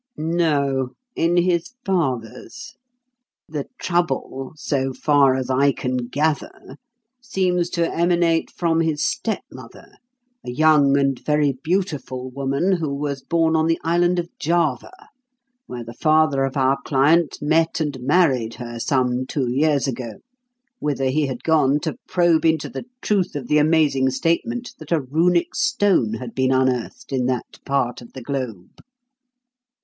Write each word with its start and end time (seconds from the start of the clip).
"No 0.17 0.95
in 1.15 1.37
his 1.37 1.75
father's. 1.85 2.73
The 3.47 3.67
'trouble,' 3.77 4.53
so 4.55 4.93
far 4.93 5.35
as 5.35 5.51
I 5.51 5.71
can 5.71 5.95
gather, 6.09 6.77
seems 7.21 7.69
to 7.69 7.87
emanate 7.87 8.49
from 8.49 8.79
his 8.81 9.05
stepmother, 9.07 9.91
a 10.43 10.49
young 10.49 10.97
and 10.97 11.23
very 11.23 11.51
beautiful 11.51 12.31
woman, 12.31 12.71
who 12.71 12.91
was 12.91 13.21
born 13.21 13.55
on 13.55 13.67
the 13.67 13.79
island 13.83 14.17
of 14.17 14.27
Java, 14.39 14.89
where 15.67 15.83
the 15.83 15.93
father 15.93 16.45
of 16.45 16.57
our 16.57 16.77
client 16.83 17.37
met 17.39 17.79
and 17.79 17.99
married 17.99 18.55
her 18.55 18.79
some 18.79 19.27
two 19.27 19.51
years 19.51 19.87
ago, 19.87 20.13
whither 20.79 21.11
he 21.11 21.27
had 21.27 21.43
gone 21.43 21.79
to 21.81 21.95
probe 22.07 22.43
into 22.43 22.69
the 22.69 22.85
truth 23.03 23.35
of 23.35 23.47
the 23.47 23.59
amazing 23.59 24.09
statement 24.09 24.71
that 24.79 24.91
a 24.91 24.99
runic 24.99 25.53
stone 25.53 26.15
had 26.15 26.33
been 26.33 26.51
unearthed 26.51 27.11
in 27.11 27.27
that 27.27 27.59
part 27.65 28.01
of 28.01 28.13
the 28.13 28.21
globe." 28.23 28.79